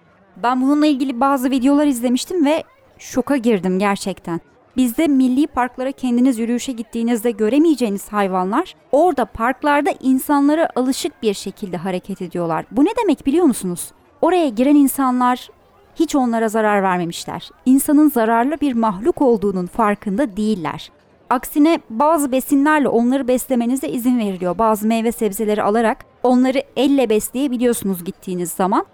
Ben 0.43 0.61
bununla 0.61 0.87
ilgili 0.87 1.21
bazı 1.21 1.51
videolar 1.51 1.87
izlemiştim 1.87 2.45
ve 2.45 2.65
şoka 2.99 3.37
girdim 3.37 3.79
gerçekten. 3.79 4.41
Bizde 4.77 5.09
milli 5.09 5.47
parklara 5.47 5.93
kendiniz 5.93 6.39
yürüyüşe 6.39 6.73
gittiğinizde 6.73 7.31
göremeyeceğiniz 7.31 8.09
hayvanlar 8.09 8.75
orada 8.93 9.25
parklarda 9.25 9.91
insanlara 10.01 10.69
alışık 10.77 11.23
bir 11.23 11.35
şekilde 11.35 11.77
hareket 11.77 12.23
ediyorlar. 12.23 12.65
Bu 12.71 12.85
ne 12.85 12.91
demek 13.03 13.27
biliyor 13.27 13.45
musunuz? 13.45 13.93
Oraya 14.21 14.49
giren 14.49 14.75
insanlar 14.75 15.49
hiç 15.97 16.17
onlara 16.17 16.49
zarar 16.49 16.83
vermemişler. 16.83 17.51
İnsanın 17.67 18.11
zararlı 18.11 18.61
bir 18.61 18.73
mahluk 18.73 19.23
olduğunun 19.23 19.67
farkında 19.67 20.37
değiller. 20.37 20.91
Aksine 21.31 21.81
bazı 21.91 22.33
besinlerle 22.33 22.89
onları 22.89 23.29
beslemenize 23.29 23.89
izin 23.89 24.19
veriliyor. 24.19 24.59
Bazı 24.59 24.87
meyve 24.87 25.13
sebzeleri 25.13 25.63
alarak 25.63 26.05
onları 26.23 26.63
elle 26.77 27.11
besleyebiliyorsunuz 27.11 28.05
gittiğiniz 28.05 28.53
zaman. 28.53 28.87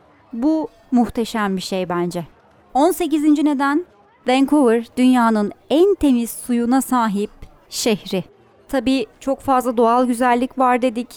Bu 0.42 0.68
muhteşem 0.90 1.56
bir 1.56 1.62
şey 1.62 1.88
bence. 1.88 2.24
18. 2.74 3.22
neden 3.22 3.86
Vancouver 4.28 4.86
dünyanın 4.96 5.52
en 5.70 5.94
temiz 5.94 6.30
suyuna 6.30 6.82
sahip 6.82 7.30
şehri. 7.68 8.24
Tabii 8.68 9.06
çok 9.20 9.40
fazla 9.40 9.76
doğal 9.76 10.06
güzellik 10.06 10.58
var 10.58 10.82
dedik. 10.82 11.08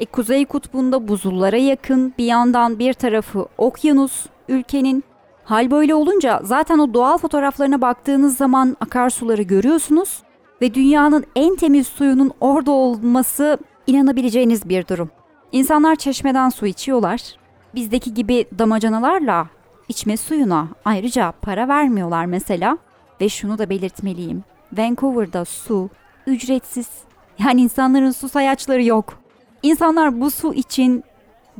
E, 0.00 0.06
Kuzey 0.06 0.44
Kutbu'nda 0.46 1.08
buzullara 1.08 1.56
yakın 1.56 2.14
bir 2.18 2.24
yandan 2.24 2.78
bir 2.78 2.92
tarafı 2.92 3.46
okyanus 3.58 4.26
ülkenin. 4.48 5.04
Hal 5.44 5.70
böyle 5.70 5.94
olunca 5.94 6.40
zaten 6.44 6.78
o 6.78 6.94
doğal 6.94 7.18
fotoğraflarına 7.18 7.80
baktığınız 7.80 8.36
zaman 8.36 8.76
akarsuları 8.80 9.42
görüyorsunuz 9.42 10.22
ve 10.62 10.74
dünyanın 10.74 11.24
en 11.36 11.56
temiz 11.56 11.86
suyunun 11.86 12.30
orada 12.40 12.70
olması 12.70 13.58
inanabileceğiniz 13.86 14.68
bir 14.68 14.88
durum. 14.88 15.10
İnsanlar 15.52 15.96
çeşmeden 15.96 16.48
su 16.48 16.66
içiyorlar. 16.66 17.20
Bizdeki 17.74 18.14
gibi 18.14 18.44
damacanalarla 18.58 19.46
içme 19.88 20.16
suyuna 20.16 20.68
ayrıca 20.84 21.32
para 21.42 21.68
vermiyorlar 21.68 22.24
mesela. 22.24 22.78
Ve 23.20 23.28
şunu 23.28 23.58
da 23.58 23.70
belirtmeliyim. 23.70 24.44
Vancouver'da 24.72 25.44
su 25.44 25.90
ücretsiz. 26.26 26.88
Yani 27.38 27.60
insanların 27.60 28.10
su 28.10 28.28
sayaçları 28.28 28.82
yok. 28.82 29.18
İnsanlar 29.62 30.20
bu 30.20 30.30
su 30.30 30.54
için 30.54 31.04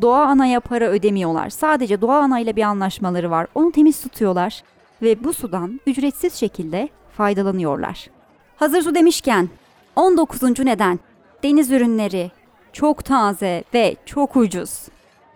Doğa 0.00 0.25
Ana'ya 0.25 0.61
para 0.61 0.88
ödemiyorlar. 0.88 1.50
Sadece 1.50 2.00
Doğa 2.00 2.19
Ana 2.19 2.41
ile 2.41 2.57
bir 2.57 2.62
anlaşmaları 2.62 3.31
var. 3.31 3.47
Onu 3.55 3.73
temiz 3.73 4.00
tutuyorlar 4.03 4.62
ve 5.03 5.25
bu 5.25 5.33
sudan 5.33 5.81
ücretsiz 5.87 6.35
şekilde 6.35 6.88
faydalanıyorlar. 7.17 8.11
Hazır 8.57 8.83
su 8.83 8.95
demişken 8.95 9.49
19. 9.97 10.43
neden 10.43 10.99
deniz 11.43 11.71
ürünleri 11.71 12.31
çok 12.73 13.05
taze 13.05 13.65
ve 13.75 13.97
çok 14.07 14.37
ucuz. 14.37 14.88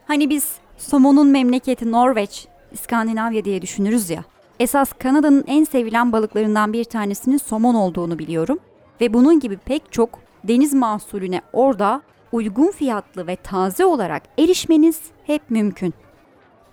Hani 0.07 0.31
biz 0.31 0.57
somonun 0.83 1.29
memleketi 1.29 1.93
Norveç, 1.93 2.47
İskandinavya 2.73 3.45
diye 3.45 3.63
düşünürüz 3.63 4.11
ya. 4.11 4.25
Esas 4.61 4.93
Kanada'nın 4.93 5.45
en 5.47 5.65
sevilen 5.65 6.13
balıklarından 6.13 6.73
bir 6.73 6.85
tanesinin 6.85 7.37
somon 7.37 7.75
olduğunu 7.75 8.19
biliyorum 8.19 8.59
ve 9.01 9.15
bunun 9.15 9.41
gibi 9.41 9.57
pek 9.57 9.93
çok 9.93 10.19
deniz 10.45 10.75
mahsulüne 10.75 11.41
orada 11.53 12.03
uygun 12.33 12.71
fiyatlı 12.71 13.27
ve 13.27 13.37
taze 13.37 13.85
olarak 13.85 14.23
erişmeniz 14.39 15.01
hep 15.27 15.51
mümkün. 15.51 15.95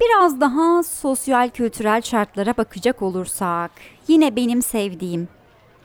Biraz 0.02 0.42
daha 0.42 0.84
sosyal 0.84 1.50
kültürel 1.50 2.02
şartlara 2.02 2.58
bakacak 2.58 3.02
olursak, 3.02 3.72
yine 4.08 4.36
benim 4.36 4.62
sevdiğim 4.62 5.28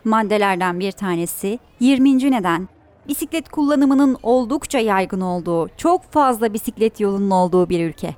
maddelerden 0.04 0.80
bir 0.80 0.92
tanesi 0.92 1.58
20. 1.80 2.30
neden. 2.30 2.68
Bisiklet 3.08 3.48
kullanımının 3.48 4.16
oldukça 4.22 4.78
yaygın 4.78 5.20
olduğu, 5.20 5.68
çok 5.76 6.02
fazla 6.02 6.52
bisiklet 6.52 7.00
yolunun 7.00 7.30
olduğu 7.30 7.68
bir 7.68 7.86
ülke. 7.86 8.14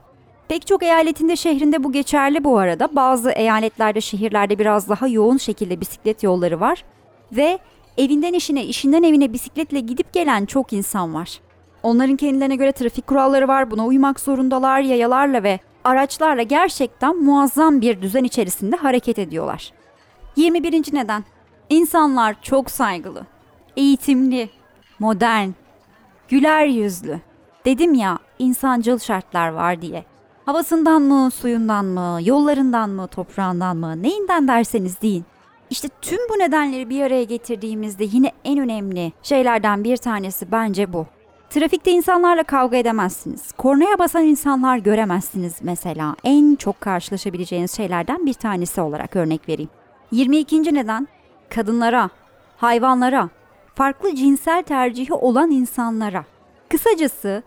Pek 0.49 0.67
çok 0.67 0.83
eyaletinde 0.83 1.37
şehrinde 1.37 1.85
bu 1.85 1.93
geçerli 1.93 2.45
bu 2.45 2.59
arada. 2.59 2.89
Bazı 2.97 3.31
eyaletlerde, 3.31 4.01
şehirlerde 4.01 4.59
biraz 4.59 4.89
daha 4.89 5.09
yoğun 5.09 5.37
şekilde 5.37 5.81
bisiklet 5.81 6.23
yolları 6.23 6.61
var 6.61 6.85
ve 7.33 7.59
evinden 7.99 8.33
işine, 8.33 8.65
işinden 8.65 9.03
evine 9.03 9.33
bisikletle 9.33 9.81
gidip 9.81 10.13
gelen 10.13 10.47
çok 10.47 10.73
insan 10.73 11.15
var. 11.15 11.41
Onların 11.83 12.17
kendilerine 12.17 12.57
göre 12.57 12.73
trafik 12.73 13.07
kuralları 13.07 13.49
var. 13.49 13.71
Buna 13.71 13.87
uymak 13.87 14.21
zorundalar. 14.21 14.81
Yayalarla 14.81 15.43
ve 15.43 15.61
araçlarla 15.85 16.43
gerçekten 16.43 17.17
muazzam 17.17 17.81
bir 17.81 18.03
düzen 18.03 18.25
içerisinde 18.25 18.77
hareket 18.77 19.19
ediyorlar. 19.19 19.73
21. 20.37 20.95
neden. 20.95 21.25
İnsanlar 21.71 22.37
çok 22.43 22.71
saygılı, 22.71 23.27
eğitimli, 23.77 24.49
modern, 24.99 25.49
güler 26.29 26.67
yüzlü. 26.67 27.21
Dedim 27.65 27.95
ya 27.95 28.19
insancıl 28.39 28.99
şartlar 28.99 29.49
var 29.49 29.83
diye. 29.83 30.05
Havasından 30.47 31.03
mı, 31.03 31.31
suyundan 31.31 31.85
mı, 31.85 32.19
yollarından 32.23 32.91
mı, 32.91 33.07
toprağından 33.09 33.77
mı, 33.77 34.03
neyinden 34.03 34.49
derseniz 34.49 35.03
deyin. 35.03 35.25
İşte 35.71 35.89
tüm 36.03 36.19
bu 36.31 36.39
nedenleri 36.39 36.91
bir 36.91 37.03
araya 37.03 37.25
getirdiğimizde 37.25 38.05
yine 38.05 38.33
en 38.45 38.59
önemli 38.59 39.13
şeylerden 39.23 39.85
bir 39.85 39.97
tanesi 39.97 40.53
bence 40.53 40.93
bu. 40.93 41.07
Trafikte 41.51 41.91
insanlarla 41.91 42.43
kavga 42.43 42.77
edemezsiniz. 42.77 43.53
Kornaya 43.53 43.99
basan 43.99 44.25
insanlar 44.25 44.79
göremezsiniz 44.79 45.55
mesela. 45.63 46.17
En 46.25 46.55
çok 46.55 46.81
karşılaşabileceğiniz 46.81 47.77
şeylerden 47.77 48.27
bir 48.27 48.35
tanesi 48.35 48.81
olarak 48.81 49.17
örnek 49.17 49.49
vereyim. 49.49 49.71
22. 50.13 50.75
neden 50.75 51.09
kadınlara, 51.49 52.11
hayvanlara, 52.57 53.29
farklı 53.77 54.15
cinsel 54.15 54.63
tercihi 54.63 55.13
olan 55.13 55.51
insanlara, 55.51 56.25
kısacası 56.69 57.43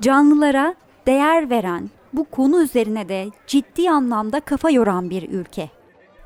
canlılara 0.00 0.74
değer 1.06 1.50
veren, 1.50 1.90
bu 2.12 2.24
konu 2.24 2.62
üzerine 2.62 3.08
de 3.08 3.28
ciddi 3.46 3.90
anlamda 3.90 4.40
kafa 4.40 4.70
yoran 4.70 5.10
bir 5.10 5.28
ülke. 5.28 5.70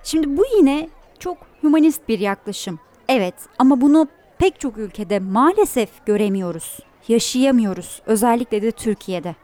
Şimdi 0.05 0.37
bu 0.37 0.43
yine 0.57 0.89
çok 1.19 1.39
humanist 1.61 2.09
bir 2.09 2.19
yaklaşım. 2.19 2.79
Evet 3.09 3.35
ama 3.59 3.81
bunu 3.81 4.09
pek 4.39 4.61
çok 4.61 4.79
ülkede 4.79 5.19
maalesef 5.19 6.07
göremiyoruz, 6.07 6.79
yaşayamıyoruz 7.09 8.03
özellikle 8.07 8.63
de 8.63 8.71
Türkiye'de. 8.71 9.35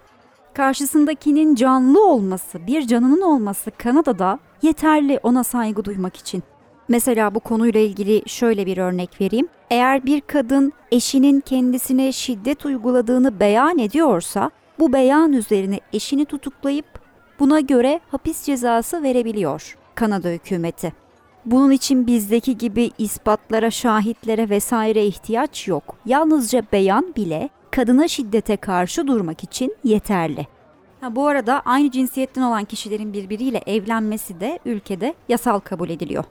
Karşısındakinin 0.55 1.55
canlı 1.55 2.07
olması, 2.07 2.67
bir 2.67 2.87
canının 2.87 3.21
olması 3.21 3.71
Kanada'da 3.71 4.39
yeterli 4.63 5.21
ona 5.23 5.45
saygı 5.45 5.85
duymak 5.85 6.17
için. 6.17 6.43
Mesela 6.89 7.35
bu 7.35 7.41
konuyla 7.41 7.81
ilgili 7.81 8.23
şöyle 8.27 8.67
bir 8.67 8.79
örnek 8.79 9.21
vereyim. 9.21 9.49
Eğer 9.71 10.07
bir 10.07 10.21
kadın 10.21 10.73
eşinin 10.93 11.41
kendisine 11.41 12.13
şiddet 12.13 12.67
uyguladığını 12.67 13.41
beyan 13.41 13.79
ediyorsa, 13.79 14.51
bu 14.79 14.93
beyan 14.93 15.33
üzerine 15.33 15.81
eşini 15.93 16.25
tutuklayıp 16.25 16.87
buna 17.41 17.61
göre 17.61 18.01
hapis 18.11 18.45
cezası 18.45 19.03
verebiliyor 19.03 19.77
Kanada 19.95 20.29
hükümeti. 20.29 20.93
Bunun 21.47 21.71
için 21.71 22.07
bizdeki 22.07 22.59
gibi 22.59 22.91
ispatlara, 22.99 23.71
şahitlere 23.71 24.51
vesaire 24.51 25.07
ihtiyaç 25.07 25.69
yok. 25.69 25.97
Yalnızca 26.07 26.63
beyan 26.73 27.15
bile 27.17 27.49
kadına 27.71 28.09
şiddete 28.09 28.57
karşı 28.57 29.07
durmak 29.07 29.45
için 29.45 29.77
yeterli. 29.85 30.47
Ha, 31.01 31.17
bu 31.17 31.27
arada 31.27 31.63
aynı 31.65 31.91
cinsiyetten 31.91 32.43
olan 32.43 32.65
kişilerin 32.65 33.13
birbiriyle 33.13 33.63
evlenmesi 33.67 34.41
de 34.41 34.59
ülkede 34.65 35.15
yasal 35.29 35.61
kabul 35.61 35.91
ediliyor. 35.91 36.25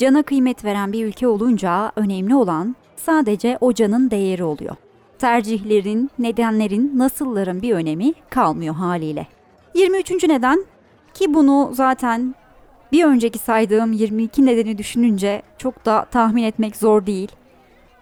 Cana 0.00 0.22
kıymet 0.22 0.64
veren 0.64 0.92
bir 0.92 1.06
ülke 1.06 1.28
olunca 1.28 1.92
önemli 1.96 2.34
olan 2.34 2.76
sadece 2.96 3.58
o 3.60 3.72
canın 3.72 4.10
değeri 4.10 4.44
oluyor. 4.44 4.76
Tercihlerin, 5.18 6.10
nedenlerin, 6.18 6.92
nasılların 6.98 7.62
bir 7.62 7.74
önemi 7.74 8.14
kalmıyor 8.30 8.74
haliyle. 8.74 9.26
23. 9.74 10.24
neden 10.24 10.64
ki 11.14 11.34
bunu 11.34 11.70
zaten 11.72 12.34
bir 12.92 13.04
önceki 13.04 13.38
saydığım 13.38 13.92
22 13.92 14.46
nedeni 14.46 14.78
düşününce 14.78 15.42
çok 15.58 15.86
da 15.86 16.04
tahmin 16.10 16.42
etmek 16.42 16.76
zor 16.76 17.06
değil. 17.06 17.32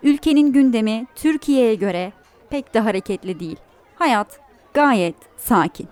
Ülkenin 0.03 0.53
gündemi 0.53 1.07
Türkiye'ye 1.15 1.75
göre 1.75 2.13
pek 2.51 2.75
de 2.75 2.81
hareketli 2.81 3.41
değil. 3.41 3.57
Hayat 3.95 4.41
gayet 4.75 5.17
sakin. 5.37 5.89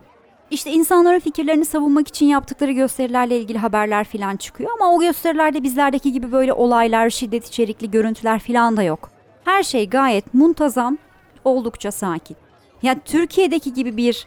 İşte 0.50 0.70
insanların 0.70 1.18
fikirlerini 1.18 1.64
savunmak 1.64 2.08
için 2.08 2.26
yaptıkları 2.26 2.72
gösterilerle 2.72 3.38
ilgili 3.38 3.58
haberler 3.58 4.04
falan 4.04 4.36
çıkıyor 4.36 4.70
ama 4.80 4.92
o 4.94 5.00
gösterilerde 5.00 5.62
bizlerdeki 5.62 6.12
gibi 6.12 6.32
böyle 6.32 6.52
olaylar, 6.52 7.10
şiddet 7.10 7.46
içerikli 7.46 7.90
görüntüler 7.90 8.38
falan 8.38 8.76
da 8.76 8.82
yok. 8.82 9.10
Her 9.44 9.62
şey 9.62 9.88
gayet 9.88 10.34
muntazam, 10.34 10.98
oldukça 11.44 11.92
sakin. 11.92 12.36
Ya 12.82 12.98
Türkiye'deki 13.04 13.74
gibi 13.74 13.96
bir 13.96 14.26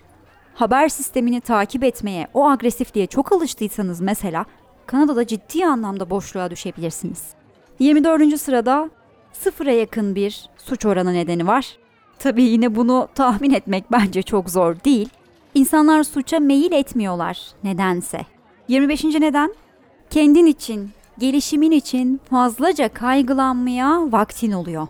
haber 0.55 0.89
sistemini 0.89 1.41
takip 1.41 1.83
etmeye, 1.83 2.27
o 2.33 2.49
agresifliğe 2.49 3.07
çok 3.07 3.31
alıştıysanız 3.31 4.01
mesela 4.01 4.45
Kanada'da 4.85 5.27
ciddi 5.27 5.65
anlamda 5.65 6.09
boşluğa 6.09 6.51
düşebilirsiniz. 6.51 7.23
24. 7.79 8.41
sırada 8.41 8.89
sıfıra 9.33 9.71
yakın 9.71 10.15
bir 10.15 10.49
suç 10.57 10.85
oranı 10.85 11.13
nedeni 11.13 11.47
var. 11.47 11.77
Tabii 12.19 12.43
yine 12.43 12.75
bunu 12.75 13.07
tahmin 13.15 13.51
etmek 13.51 13.91
bence 13.91 14.21
çok 14.21 14.49
zor 14.49 14.75
değil. 14.85 15.09
İnsanlar 15.55 16.03
suça 16.03 16.39
meyil 16.39 16.71
etmiyorlar 16.71 17.39
nedense. 17.63 18.25
25. 18.67 19.03
neden? 19.03 19.53
Kendin 20.09 20.45
için, 20.45 20.89
gelişimin 21.19 21.71
için 21.71 22.21
fazlaca 22.29 22.89
kaygılanmaya 22.89 24.11
vaktin 24.11 24.51
oluyor. 24.51 24.87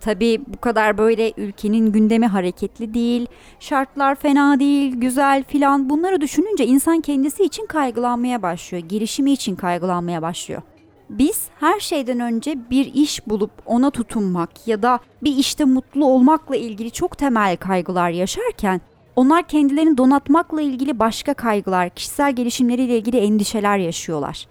Tabii 0.00 0.40
bu 0.46 0.60
kadar 0.60 0.98
böyle 0.98 1.32
ülkenin 1.36 1.92
gündemi 1.92 2.26
hareketli 2.26 2.94
değil, 2.94 3.26
şartlar 3.60 4.14
fena 4.14 4.60
değil, 4.60 4.94
güzel 4.96 5.44
filan 5.44 5.90
bunları 5.90 6.20
düşününce 6.20 6.66
insan 6.66 7.00
kendisi 7.00 7.42
için 7.42 7.66
kaygılanmaya 7.66 8.42
başlıyor, 8.42 8.84
gelişimi 8.88 9.32
için 9.32 9.56
kaygılanmaya 9.56 10.22
başlıyor. 10.22 10.62
Biz 11.10 11.48
her 11.60 11.80
şeyden 11.80 12.20
önce 12.20 12.70
bir 12.70 12.94
iş 12.94 13.26
bulup 13.26 13.50
ona 13.66 13.90
tutunmak 13.90 14.68
ya 14.68 14.82
da 14.82 14.98
bir 15.22 15.36
işte 15.36 15.64
mutlu 15.64 16.04
olmakla 16.06 16.56
ilgili 16.56 16.90
çok 16.90 17.18
temel 17.18 17.56
kaygılar 17.56 18.10
yaşarken 18.10 18.80
onlar 19.20 19.42
kendilerini 19.42 19.98
donatmakla 19.98 20.60
ilgili 20.60 20.98
başka 20.98 21.34
kaygılar, 21.34 21.90
kişisel 21.90 22.32
gelişimleriyle 22.32 22.98
ilgili 22.98 23.16
endişeler 23.18 23.78
yaşıyorlar. 23.78 24.46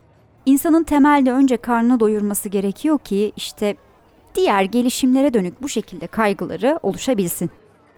İnsanın 0.46 0.84
temelde 0.84 1.32
önce 1.32 1.58
karnını 1.58 2.00
doyurması 2.00 2.50
gerekiyor 2.50 3.00
ki 3.00 3.32
işte 3.36 3.76
diğer 4.36 4.64
gelişimlere 4.64 5.34
dönük 5.34 5.62
bu 5.62 5.70
şekilde 5.70 6.08
kaygıları 6.08 6.80
oluşabilsin. 6.84 7.50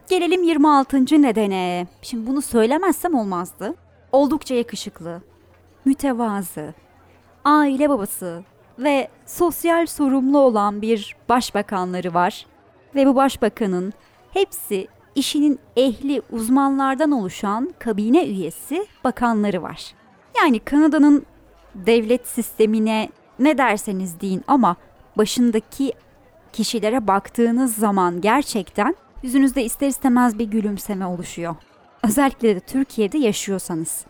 Gelelim 0.09 0.43
26. 0.43 1.21
nedene. 1.21 1.87
Şimdi 2.01 2.27
bunu 2.27 2.41
söylemezsem 2.41 3.15
olmazdı. 3.15 3.75
Oldukça 4.11 4.55
yakışıklı, 4.55 5.21
mütevazı, 5.85 6.73
aile 7.45 7.89
babası 7.89 8.43
ve 8.79 9.07
sosyal 9.25 9.85
sorumlu 9.85 10.39
olan 10.39 10.81
bir 10.81 11.15
başbakanları 11.29 12.13
var. 12.13 12.45
Ve 12.95 13.07
bu 13.07 13.15
başbakanın 13.15 13.93
hepsi 14.33 14.87
işinin 15.15 15.59
ehli 15.75 16.21
uzmanlardan 16.31 17.11
oluşan 17.11 17.73
kabine 17.79 18.25
üyesi 18.27 18.87
bakanları 19.03 19.61
var. 19.63 19.93
Yani 20.37 20.59
Kanada'nın 20.59 21.25
devlet 21.75 22.27
sistemine 22.27 23.09
ne 23.39 23.57
derseniz 23.57 24.21
deyin 24.21 24.43
ama 24.47 24.75
başındaki 25.17 25.93
kişilere 26.53 27.07
baktığınız 27.07 27.75
zaman 27.75 28.21
gerçekten 28.21 28.95
yüzünüzde 29.23 29.63
ister 29.63 29.87
istemez 29.87 30.39
bir 30.39 30.45
gülümseme 30.45 31.05
oluşuyor. 31.05 31.55
Özellikle 32.03 32.55
de 32.55 32.59
Türkiye'de 32.59 33.17
yaşıyorsanız. 33.17 34.05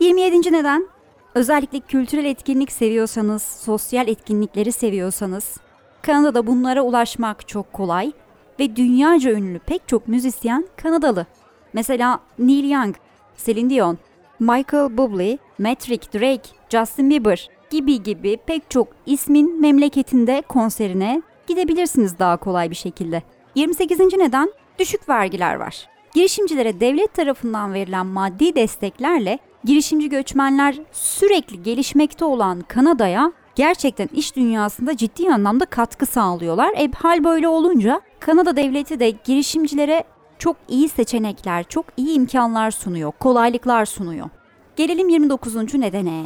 27. 0.00 0.52
neden 0.52 0.86
özellikle 1.34 1.80
kültürel 1.80 2.24
etkinlik 2.24 2.72
seviyorsanız, 2.72 3.42
sosyal 3.42 4.08
etkinlikleri 4.08 4.72
seviyorsanız 4.72 5.56
Kanada'da 6.02 6.46
bunlara 6.46 6.82
ulaşmak 6.82 7.48
çok 7.48 7.72
kolay 7.72 8.12
ve 8.60 8.76
dünyaca 8.76 9.32
ünlü 9.32 9.58
pek 9.58 9.88
çok 9.88 10.08
müzisyen 10.08 10.66
Kanadalı. 10.76 11.26
Mesela 11.72 12.20
Neil 12.38 12.70
Young, 12.70 12.96
Celine 13.44 13.70
Dion, 13.70 13.98
Michael 14.40 14.96
Bublé, 14.96 15.38
Metric, 15.58 16.12
Drake, 16.14 16.48
Justin 16.68 17.10
Bieber 17.10 17.48
gibi 17.70 18.02
gibi 18.02 18.38
pek 18.46 18.70
çok 18.70 18.88
ismin 19.06 19.60
memleketinde 19.60 20.42
konserine 20.48 21.22
gidebilirsiniz 21.46 22.18
daha 22.18 22.36
kolay 22.36 22.70
bir 22.70 22.76
şekilde. 22.76 23.22
28. 23.54 23.98
neden 24.00 24.52
düşük 24.78 25.08
vergiler 25.08 25.54
var. 25.54 25.88
Girişimcilere 26.14 26.80
devlet 26.80 27.14
tarafından 27.14 27.74
verilen 27.74 28.06
maddi 28.06 28.54
desteklerle 28.54 29.38
girişimci 29.64 30.08
göçmenler 30.08 30.76
sürekli 30.92 31.62
gelişmekte 31.62 32.24
olan 32.24 32.60
Kanada'ya 32.60 33.32
gerçekten 33.56 34.08
iş 34.14 34.36
dünyasında 34.36 34.96
ciddi 34.96 35.30
anlamda 35.30 35.64
katkı 35.64 36.06
sağlıyorlar. 36.06 36.72
E, 36.76 36.90
hal 36.92 37.24
böyle 37.24 37.48
olunca 37.48 38.00
Kanada 38.20 38.56
devleti 38.56 39.00
de 39.00 39.10
girişimcilere 39.10 40.04
çok 40.38 40.56
iyi 40.68 40.88
seçenekler, 40.88 41.64
çok 41.64 41.86
iyi 41.96 42.16
imkanlar 42.16 42.70
sunuyor, 42.70 43.12
kolaylıklar 43.20 43.84
sunuyor. 43.84 44.28
Gelelim 44.76 45.08
29. 45.08 45.74
nedene. 45.74 46.24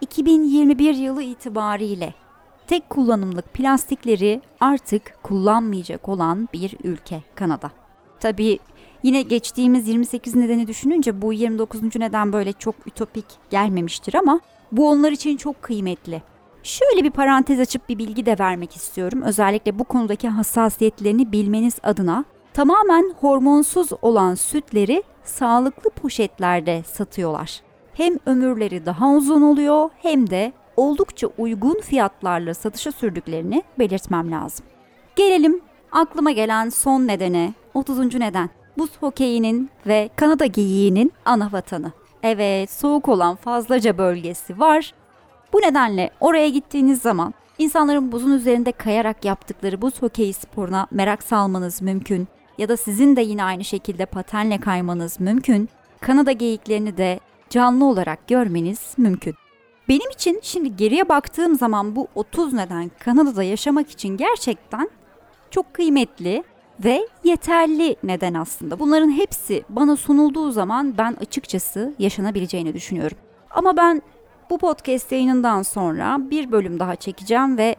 2021 0.00 0.94
yılı 0.94 1.22
itibariyle 1.22 2.14
tek 2.66 2.90
kullanımlık 2.90 3.54
plastikleri 3.54 4.42
artık 4.60 5.18
kullanmayacak 5.22 6.08
olan 6.08 6.48
bir 6.52 6.76
ülke 6.84 7.22
Kanada. 7.34 7.70
Tabii 8.20 8.58
yine 9.02 9.22
geçtiğimiz 9.22 9.88
28 9.88 10.34
nedeni 10.34 10.66
düşününce 10.66 11.22
bu 11.22 11.32
29. 11.32 11.96
neden 11.96 12.32
böyle 12.32 12.52
çok 12.52 12.74
ütopik 12.86 13.24
gelmemiştir 13.50 14.14
ama 14.14 14.40
bu 14.72 14.90
onlar 14.90 15.12
için 15.12 15.36
çok 15.36 15.62
kıymetli. 15.62 16.22
Şöyle 16.62 17.04
bir 17.04 17.10
parantez 17.10 17.60
açıp 17.60 17.88
bir 17.88 17.98
bilgi 17.98 18.26
de 18.26 18.36
vermek 18.38 18.76
istiyorum. 18.76 19.22
Özellikle 19.22 19.78
bu 19.78 19.84
konudaki 19.84 20.28
hassasiyetlerini 20.28 21.32
bilmeniz 21.32 21.78
adına 21.82 22.24
tamamen 22.54 23.14
hormonsuz 23.20 23.88
olan 24.02 24.34
sütleri 24.34 25.02
sağlıklı 25.24 25.90
poşetlerde 25.90 26.82
satıyorlar. 26.82 27.60
Hem 27.94 28.18
ömürleri 28.26 28.86
daha 28.86 29.10
uzun 29.10 29.42
oluyor 29.42 29.90
hem 29.98 30.30
de 30.30 30.52
oldukça 30.76 31.28
uygun 31.38 31.80
fiyatlarla 31.80 32.54
satışa 32.54 32.92
sürdüklerini 32.92 33.62
belirtmem 33.78 34.30
lazım. 34.30 34.66
Gelelim 35.16 35.60
aklıma 35.92 36.30
gelen 36.30 36.68
son 36.68 37.06
nedene, 37.06 37.54
30. 37.74 38.14
neden. 38.14 38.50
Buz 38.78 38.90
hokeyinin 39.00 39.70
ve 39.86 40.10
Kanada 40.16 40.46
geyiğinin 40.46 41.12
ana 41.24 41.52
vatanı. 41.52 41.92
Evet, 42.22 42.70
soğuk 42.70 43.08
olan 43.08 43.36
fazlaca 43.36 43.98
bölgesi 43.98 44.58
var. 44.58 44.94
Bu 45.52 45.58
nedenle 45.58 46.10
oraya 46.20 46.48
gittiğiniz 46.48 47.02
zaman 47.02 47.34
insanların 47.58 48.12
buzun 48.12 48.32
üzerinde 48.32 48.72
kayarak 48.72 49.24
yaptıkları 49.24 49.82
buz 49.82 50.02
hokeyi 50.02 50.32
sporuna 50.32 50.86
merak 50.90 51.22
salmanız 51.22 51.82
mümkün 51.82 52.28
ya 52.58 52.68
da 52.68 52.76
sizin 52.76 53.16
de 53.16 53.20
yine 53.20 53.44
aynı 53.44 53.64
şekilde 53.64 54.06
patenle 54.06 54.60
kaymanız 54.60 55.20
mümkün. 55.20 55.68
Kanada 56.00 56.32
geyiklerini 56.32 56.96
de 56.96 57.20
canlı 57.50 57.84
olarak 57.84 58.28
görmeniz 58.28 58.94
mümkün. 58.96 59.34
Benim 59.88 60.10
için 60.10 60.40
şimdi 60.42 60.76
geriye 60.76 61.08
baktığım 61.08 61.54
zaman 61.54 61.96
bu 61.96 62.08
30 62.14 62.52
neden 62.52 62.90
Kanada'da 62.98 63.42
yaşamak 63.42 63.90
için 63.90 64.16
gerçekten 64.16 64.90
çok 65.50 65.74
kıymetli 65.74 66.44
ve 66.84 67.08
yeterli 67.24 67.96
neden 68.02 68.34
aslında. 68.34 68.78
Bunların 68.78 69.10
hepsi 69.10 69.64
bana 69.68 69.96
sunulduğu 69.96 70.50
zaman 70.50 70.98
ben 70.98 71.16
açıkçası 71.20 71.94
yaşanabileceğini 71.98 72.74
düşünüyorum. 72.74 73.18
Ama 73.50 73.76
ben 73.76 74.02
bu 74.52 74.58
podcast 74.58 75.12
yayınından 75.12 75.62
sonra 75.62 76.18
bir 76.30 76.52
bölüm 76.52 76.80
daha 76.80 76.96
çekeceğim 76.96 77.58
ve 77.58 77.76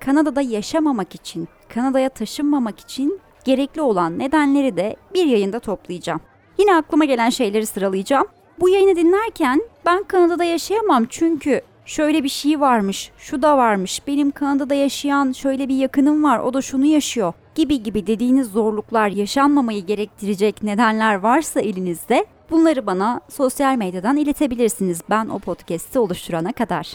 Kanada'da 0.00 0.40
yaşamamak 0.40 1.14
için, 1.14 1.48
Kanada'ya 1.74 2.08
taşınmamak 2.08 2.80
için 2.80 3.20
gerekli 3.44 3.80
olan 3.80 4.18
nedenleri 4.18 4.76
de 4.76 4.96
bir 5.14 5.24
yayında 5.24 5.58
toplayacağım. 5.58 6.20
Yine 6.58 6.76
aklıma 6.76 7.04
gelen 7.04 7.30
şeyleri 7.30 7.66
sıralayacağım. 7.66 8.26
Bu 8.60 8.68
yayını 8.68 8.96
dinlerken 8.96 9.62
ben 9.86 10.02
Kanada'da 10.02 10.44
yaşayamam 10.44 11.04
çünkü 11.08 11.60
şöyle 11.84 12.24
bir 12.24 12.28
şey 12.28 12.60
varmış, 12.60 13.10
şu 13.18 13.42
da 13.42 13.56
varmış, 13.56 14.02
benim 14.06 14.30
Kanada'da 14.30 14.74
yaşayan 14.74 15.32
şöyle 15.32 15.68
bir 15.68 15.76
yakınım 15.76 16.24
var, 16.24 16.38
o 16.38 16.54
da 16.54 16.62
şunu 16.62 16.86
yaşıyor 16.86 17.32
gibi 17.54 17.82
gibi 17.82 18.06
dediğiniz 18.06 18.48
zorluklar 18.48 19.08
yaşanmamayı 19.08 19.86
gerektirecek 19.86 20.62
nedenler 20.62 21.14
varsa 21.14 21.60
elinizde 21.60 22.26
bunları 22.50 22.86
bana 22.86 23.20
sosyal 23.28 23.76
medyadan 23.76 24.16
iletebilirsiniz 24.16 25.00
ben 25.10 25.28
o 25.28 25.38
podcast'i 25.38 25.98
oluşturana 25.98 26.52
kadar. 26.52 26.92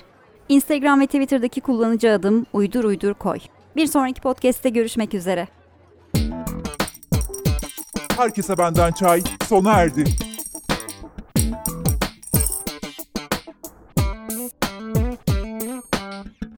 Instagram 0.50 1.00
ve 1.00 1.06
Twitter'daki 1.06 1.62
kullanıcı 1.62 2.12
adım 2.12 2.46
uydur 2.54 2.84
uydur 2.84 3.14
koy. 3.14 3.40
Bir 3.76 3.88
sonraki 3.88 4.22
podcast'te 4.22 4.70
görüşmek 4.70 5.14
üzere. 5.14 5.48
Herkese 8.18 8.58
benden 8.58 8.92
çay 8.92 9.24
sona 9.48 9.72
erdi. 9.72 10.31